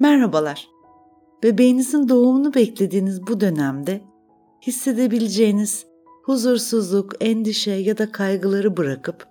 [0.00, 0.68] Merhabalar.
[1.42, 4.00] Bebeğinizin doğumunu beklediğiniz bu dönemde
[4.62, 5.86] hissedebileceğiniz
[6.24, 9.26] huzursuzluk, endişe ya da kaygıları bırakıp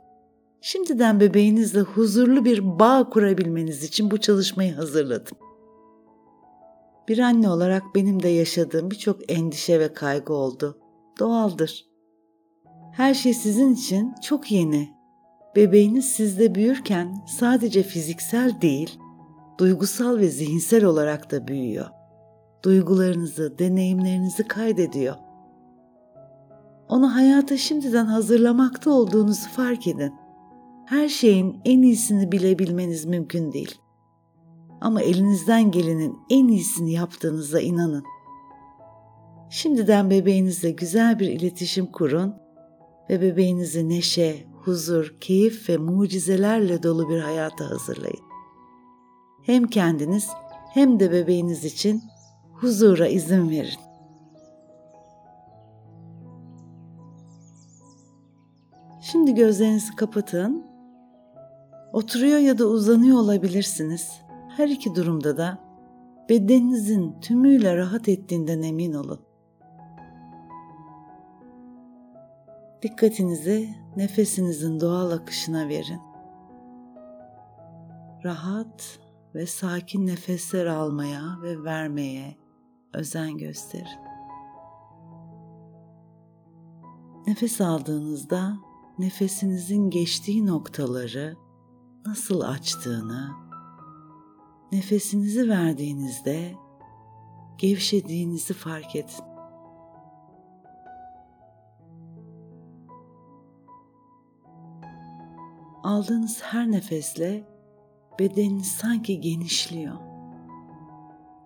[0.62, 5.38] şimdiden bebeğinizle huzurlu bir bağ kurabilmeniz için bu çalışmayı hazırladım.
[7.08, 10.78] Bir anne olarak benim de yaşadığım birçok endişe ve kaygı oldu.
[11.20, 11.86] Doğaldır.
[12.94, 14.90] Her şey sizin için çok yeni.
[15.56, 19.00] Bebeğiniz sizde büyürken sadece fiziksel değil,
[19.60, 21.86] duygusal ve zihinsel olarak da büyüyor.
[22.64, 25.16] Duygularınızı, deneyimlerinizi kaydediyor.
[26.90, 30.14] Onu hayata şimdiden hazırlamakta olduğunuzu fark edin.
[30.86, 33.76] Her şeyin en iyisini bilebilmeniz mümkün değil.
[34.82, 38.04] Ama elinizden gelenin en iyisini yaptığınıza inanın.
[39.50, 42.36] Şimdiden bebeğinizle güzel bir iletişim kurun
[43.10, 48.29] ve bebeğinizi neşe, huzur, keyif ve mucizelerle dolu bir hayata hazırlayın.
[49.50, 50.30] Hem kendiniz
[50.74, 52.04] hem de bebeğiniz için
[52.54, 53.80] huzura izin verin.
[59.02, 60.66] Şimdi gözlerinizi kapatın.
[61.94, 64.22] Oturuyor ya da uzanıyor olabilirsiniz.
[64.58, 65.58] Her iki durumda da
[66.30, 69.20] bedeninizin tümüyle rahat ettiğinden emin olun.
[72.82, 76.02] Dikkatinizi nefesinizin doğal akışına verin.
[78.24, 79.00] Rahat
[79.36, 82.38] ve sakin nefesler almaya ve vermeye
[82.94, 84.10] özen gösterin.
[87.28, 88.58] Nefes aldığınızda
[89.00, 91.36] nefesinizin geçtiği noktaları
[92.06, 93.32] nasıl açtığını,
[94.72, 96.56] nefesinizi verdiğinizde
[97.58, 99.24] gevşediğinizi fark edin.
[105.84, 107.59] Aldığınız her nefesle
[108.20, 109.96] bedeniniz sanki genişliyor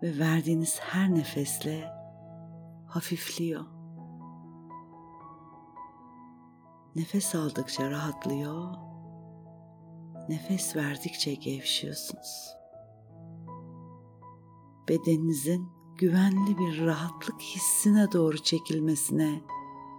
[0.04, 1.94] ve verdiğiniz her nefesle
[2.88, 3.66] hafifliyor.
[6.96, 8.76] Nefes aldıkça rahatlıyor,
[10.30, 12.56] nefes verdikçe gevşiyorsunuz.
[14.90, 19.42] Bedeninizin güvenli bir rahatlık hissine doğru çekilmesine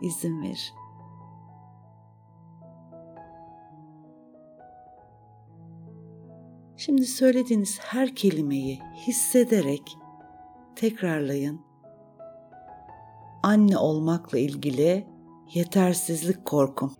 [0.02, 0.83] izin verin.
[6.84, 9.96] Şimdi söylediğiniz her kelimeyi hissederek
[10.76, 11.60] tekrarlayın.
[13.42, 15.06] Anne olmakla ilgili
[15.54, 16.94] yetersizlik korkum.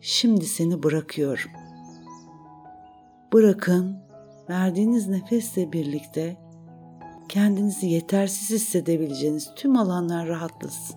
[0.00, 1.50] Şimdi seni bırakıyorum.
[3.32, 3.98] Bırakın,
[4.50, 6.36] verdiğiniz nefesle birlikte
[7.28, 10.96] kendinizi yetersiz hissedebileceğiniz tüm alanlar rahatlasın.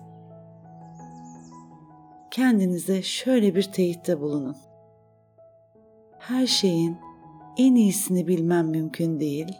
[2.30, 4.56] Kendinize şöyle bir teyitte bulunun.
[6.18, 7.09] Her şeyin
[7.60, 9.58] en iyisini bilmem mümkün değil.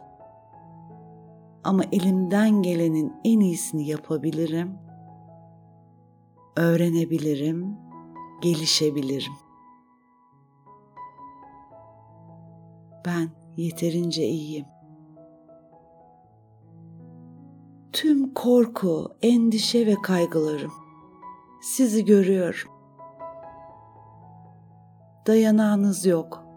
[1.65, 4.78] Ama elimden gelenin en iyisini yapabilirim.
[6.56, 7.77] Öğrenebilirim,
[8.43, 9.33] gelişebilirim.
[13.06, 14.67] Ben yeterince iyiyim.
[17.93, 20.72] Tüm korku, endişe ve kaygılarım
[21.62, 22.71] sizi görüyorum.
[25.27, 26.50] Dayanağınız yok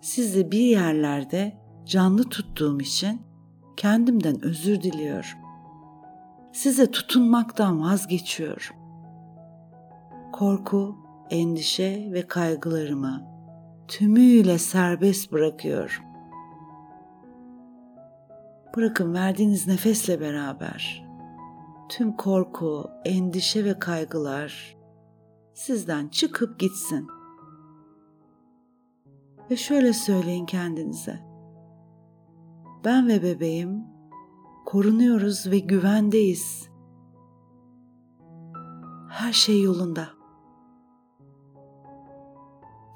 [0.00, 1.52] sizi bir yerlerde
[1.86, 3.22] canlı tuttuğum için
[3.76, 5.38] kendimden özür diliyorum.
[6.52, 8.76] Size tutunmaktan vazgeçiyorum.
[10.32, 10.96] Korku,
[11.30, 13.24] endişe ve kaygılarımı
[13.88, 16.04] tümüyle serbest bırakıyorum.
[18.76, 21.10] Bırakın verdiğiniz nefesle beraber
[21.88, 24.76] tüm korku, endişe ve kaygılar
[25.54, 27.08] sizden çıkıp gitsin
[29.50, 31.20] ve şöyle söyleyin kendinize.
[32.84, 33.84] Ben ve bebeğim
[34.66, 36.70] korunuyoruz ve güvendeyiz.
[39.08, 40.08] Her şey yolunda.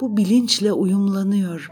[0.00, 1.70] Bu bilinçle uyumlanıyor.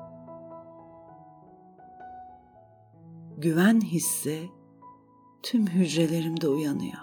[3.38, 4.50] Güven hissi
[5.42, 6.98] tüm hücrelerimde uyanıyor.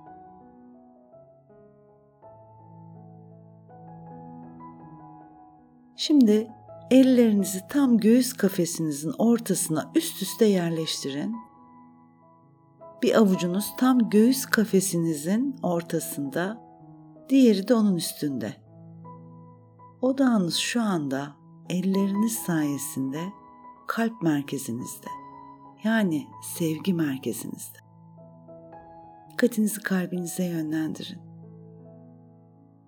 [5.95, 6.58] Şimdi
[6.91, 11.35] Ellerinizi tam göğüs kafesinizin ortasına üst üste yerleştirin.
[13.03, 16.61] Bir avucunuz tam göğüs kafesinizin ortasında,
[17.29, 18.53] diğeri de onun üstünde.
[20.01, 21.35] Odağınız şu anda
[21.69, 23.23] elleriniz sayesinde
[23.87, 25.07] kalp merkezinizde.
[25.83, 27.77] Yani sevgi merkezinizde.
[29.31, 31.28] Dikkatinizi kalbinize yönlendirin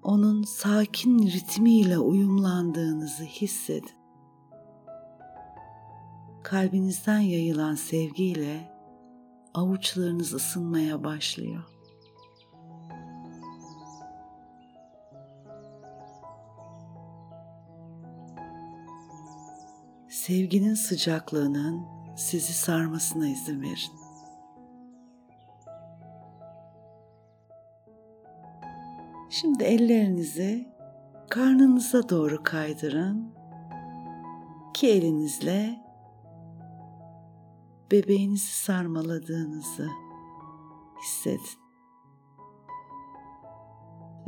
[0.04, 4.02] onun sakin ritmiyle uyumlandığınızı hissedin.
[6.44, 8.72] kalbinizden yayılan sevgiyle
[9.54, 11.64] avuçlarınız ısınmaya başlıyor.
[20.10, 21.86] Sevginin sıcaklığının
[22.18, 24.01] sizi sarmasına izin verin.
[29.32, 30.68] Şimdi ellerinizi
[31.30, 33.34] karnınıza doğru kaydırın.
[34.70, 35.80] İki elinizle
[37.92, 39.90] bebeğinizi sarmaladığınızı
[41.04, 41.62] hissedin.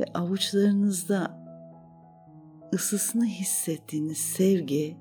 [0.00, 1.44] Ve avuçlarınızda
[2.74, 4.98] ısısını hissettiğiniz sevgi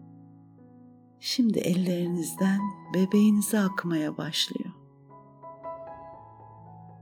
[1.20, 2.60] şimdi ellerinizden
[2.94, 4.74] bebeğinize akmaya başlıyor.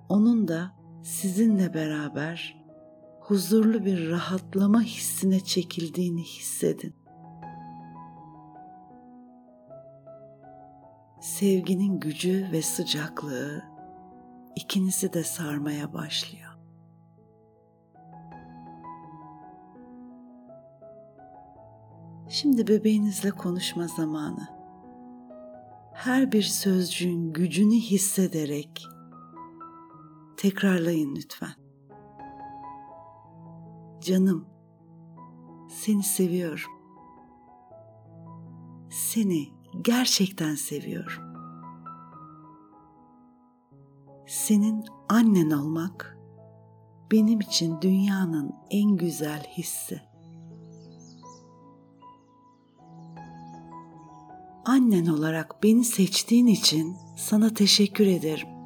[0.10, 0.72] Onun da
[1.04, 2.61] sizinle beraber
[3.32, 6.96] huzurlu bir rahatlama hissine çekildiğini hissedin.
[11.22, 13.64] Sevginin gücü ve sıcaklığı
[14.56, 16.52] ikinizi de sarmaya başlıyor.
[22.30, 24.48] Şimdi bebeğinizle konuşma zamanı.
[25.94, 28.88] Her bir sözcüğün gücünü hissederek
[30.38, 31.61] tekrarlayın lütfen.
[34.02, 34.46] Canım,
[35.70, 36.72] seni seviyorum.
[38.90, 39.48] Seni
[39.82, 41.24] gerçekten seviyorum.
[44.28, 46.18] Senin annen olmak
[47.12, 50.02] benim için dünyanın en güzel hissi.
[54.66, 58.61] Annen olarak beni seçtiğin için sana teşekkür ederim.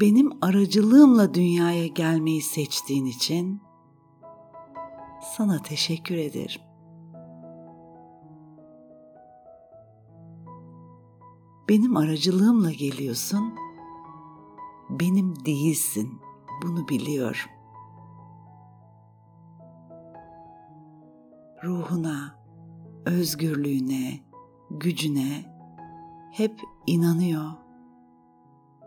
[0.00, 3.62] Benim aracılığımla dünyaya gelmeyi seçtiğin için
[5.36, 6.60] sana teşekkür ederim.
[11.68, 13.54] Benim aracılığımla geliyorsun.
[14.90, 16.20] Benim değilsin.
[16.62, 17.50] Bunu biliyorum.
[21.64, 22.38] Ruhuna,
[23.06, 24.20] özgürlüğüne,
[24.70, 25.44] gücüne
[26.32, 27.50] hep inanıyor,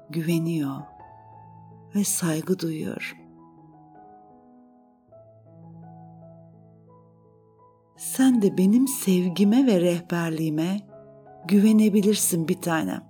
[0.10, 0.93] güveniyor
[1.96, 3.18] ve saygı duyuyorum.
[7.98, 10.82] Sen de benim sevgime ve rehberliğime
[11.48, 13.04] güvenebilirsin bir tanem.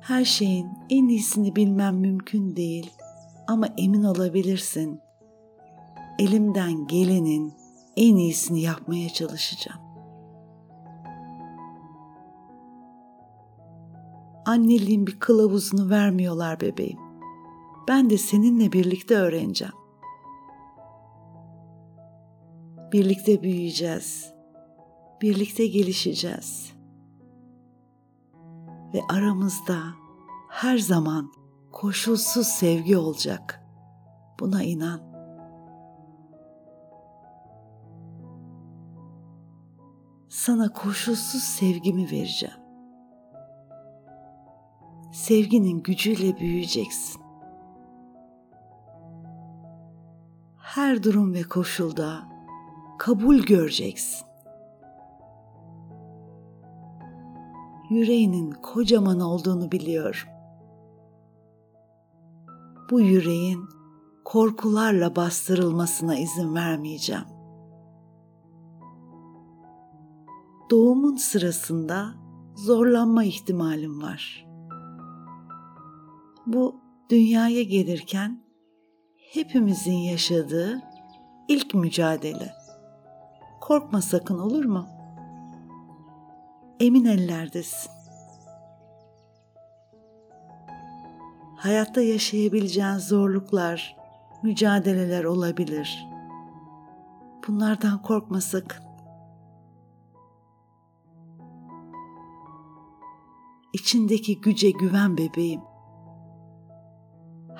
[0.00, 2.90] Her şeyin en iyisini bilmem mümkün değil
[3.46, 5.00] ama emin olabilirsin.
[6.18, 7.54] Elimden gelenin
[7.96, 9.83] en iyisini yapmaya çalışacağım.
[14.46, 16.98] Anneliğin bir kılavuzunu vermiyorlar bebeğim.
[17.88, 19.74] Ben de seninle birlikte öğreneceğim.
[22.92, 24.32] Birlikte büyüyeceğiz.
[25.22, 26.72] Birlikte gelişeceğiz.
[28.94, 29.78] Ve aramızda
[30.48, 31.32] her zaman
[31.72, 33.60] koşulsuz sevgi olacak.
[34.40, 35.14] Buna inan.
[40.28, 42.63] Sana koşulsuz sevgimi vereceğim
[45.24, 47.22] sevginin gücüyle büyüyeceksin.
[50.56, 52.28] Her durum ve koşulda
[52.98, 54.26] kabul göreceksin.
[57.90, 60.28] Yüreğinin kocaman olduğunu biliyorum.
[62.90, 63.64] Bu yüreğin
[64.24, 67.24] korkularla bastırılmasına izin vermeyeceğim.
[70.70, 72.14] Doğumun sırasında
[72.54, 74.43] zorlanma ihtimalim var
[76.46, 78.44] bu dünyaya gelirken
[79.32, 80.82] hepimizin yaşadığı
[81.48, 82.54] ilk mücadele.
[83.60, 84.86] Korkma sakın olur mu?
[86.80, 87.90] Emin ellerdesin.
[91.56, 93.96] Hayatta yaşayabileceğin zorluklar,
[94.42, 96.06] mücadeleler olabilir.
[97.48, 98.84] Bunlardan korkma sakın.
[103.72, 105.60] İçindeki güce güven bebeğim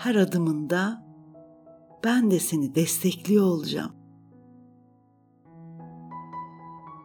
[0.05, 1.05] her adımında
[2.05, 3.93] ben de seni destekliyor olacağım.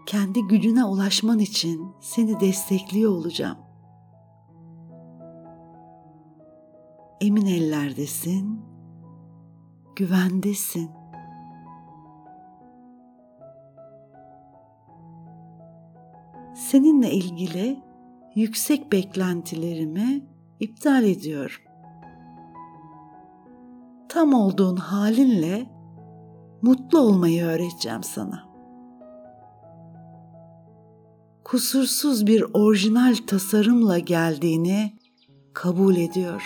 [0.05, 3.57] Kendi gücüne ulaşman için seni destekliyor olacağım.
[7.21, 8.61] Emin ellerdesin,
[9.95, 10.91] güvendesin.
[16.55, 17.79] Seninle ilgili
[18.35, 20.21] yüksek beklentilerimi
[20.59, 21.68] iptal ediyorum
[24.09, 25.69] tam olduğun halinle
[26.61, 28.49] mutlu olmayı öğreteceğim sana.
[31.43, 34.93] Kusursuz bir orijinal tasarımla geldiğini
[35.53, 36.41] kabul ediyorum.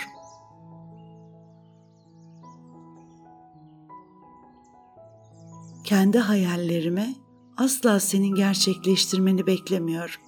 [5.84, 7.14] Kendi hayallerimi
[7.56, 10.20] asla senin gerçekleştirmeni beklemiyorum.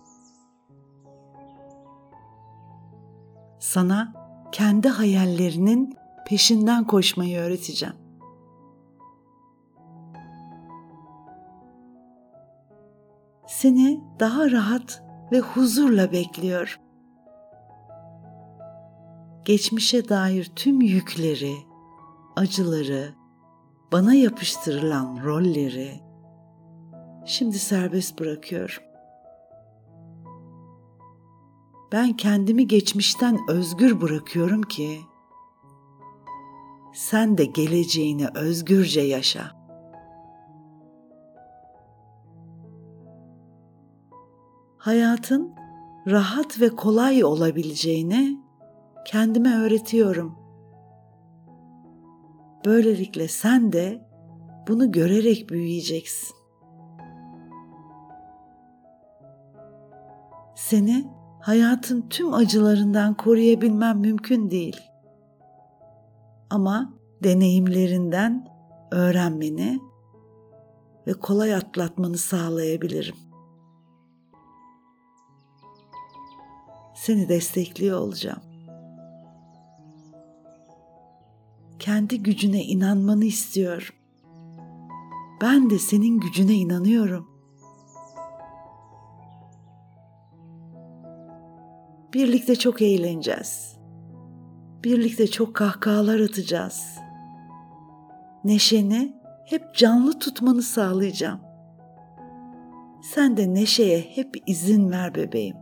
[3.58, 4.12] Sana
[4.52, 7.94] kendi hayallerinin peşinden koşmayı öğreteceğim.
[13.46, 15.02] Seni daha rahat
[15.32, 16.80] ve huzurla bekliyor.
[19.44, 21.54] Geçmişe dair tüm yükleri,
[22.36, 23.14] acıları,
[23.92, 26.00] bana yapıştırılan rolleri
[27.26, 28.82] şimdi serbest bırakıyorum.
[31.92, 35.00] Ben kendimi geçmişten özgür bırakıyorum ki
[36.96, 39.42] sen de geleceğini özgürce yaşa.
[44.76, 45.54] Hayatın
[46.06, 48.40] rahat ve kolay olabileceğini
[49.06, 50.38] kendime öğretiyorum.
[52.64, 54.08] Böylelikle sen de
[54.68, 56.36] bunu görerek büyüyeceksin.
[60.54, 61.06] Seni
[61.40, 64.95] hayatın tüm acılarından koruyabilmem mümkün değil.
[66.50, 68.48] Ama deneyimlerinden
[68.90, 69.80] öğrenmeni
[71.06, 73.16] ve kolay atlatmanı sağlayabilirim.
[76.94, 78.42] Seni destekliyor olacağım.
[81.78, 83.94] Kendi gücüne inanmanı istiyorum.
[85.40, 87.30] Ben de senin gücüne inanıyorum.
[92.14, 93.75] Birlikte çok eğleneceğiz.
[94.84, 96.98] Birlikte çok kahkahalar atacağız.
[98.44, 101.40] Neşeni hep canlı tutmanı sağlayacağım.
[103.02, 105.56] Sen de neşeye hep izin ver bebeğim.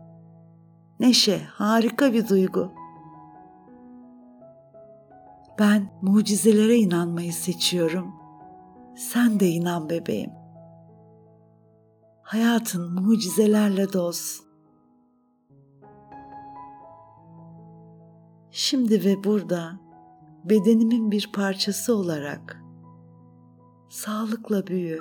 [1.00, 2.73] Neşe harika bir duygu.
[5.59, 8.14] Ben mucizelere inanmayı seçiyorum.
[8.97, 10.30] Sen de inan bebeğim.
[12.23, 14.47] Hayatın mucizelerle dolsun.
[18.56, 19.73] Şimdi ve burada
[20.44, 22.62] bedenimin bir parçası olarak
[23.88, 25.00] sağlıkla büyü.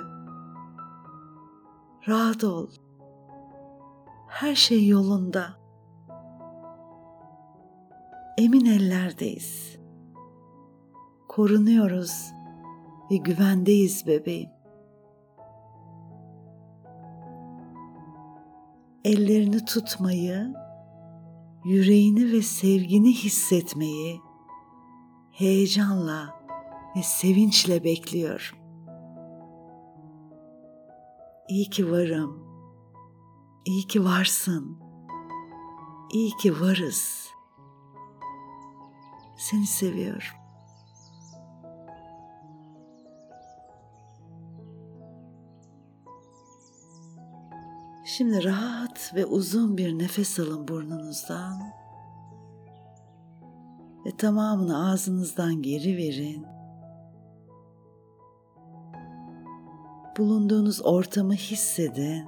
[2.08, 2.70] Rahat ol.
[4.28, 5.46] Her şey yolunda.
[8.38, 9.78] Emin ellerdeyiz.
[11.28, 12.32] Korunuyoruz
[13.10, 14.50] ve güvendeyiz bebeğim.
[19.04, 20.63] Ellerini tutmayı
[21.64, 24.20] yüreğini ve sevgini hissetmeyi
[25.30, 26.44] heyecanla
[26.96, 28.54] ve sevinçle bekliyor.
[31.48, 32.44] İyi ki varım.
[33.64, 34.78] İyi ki varsın.
[36.12, 37.28] İyi ki varız.
[39.36, 40.43] Seni seviyorum.
[48.06, 51.72] Şimdi rahat ve uzun bir nefes alın burnunuzdan
[54.06, 56.46] ve tamamını ağzınızdan geri verin.
[60.18, 62.24] Bulunduğunuz ortamı hissedin.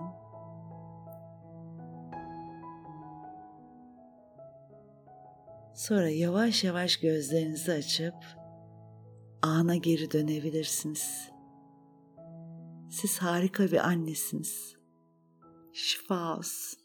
[5.74, 8.14] Sonra yavaş yavaş gözlerinizi açıp
[9.42, 11.30] ana geri dönebilirsiniz.
[12.90, 14.75] Siz harika bir annesiniz
[15.78, 16.78] Schwarz.